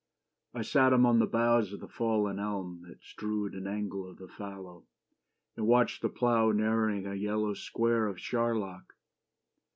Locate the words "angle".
3.67-4.09